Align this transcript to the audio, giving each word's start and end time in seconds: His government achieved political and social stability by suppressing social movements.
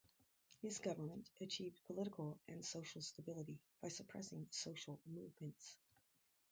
His 0.63 0.79
government 0.79 1.29
achieved 1.41 1.79
political 1.85 2.39
and 2.47 2.65
social 2.65 3.03
stability 3.03 3.59
by 3.83 3.89
suppressing 3.89 4.47
social 4.49 4.99
movements. 5.05 5.77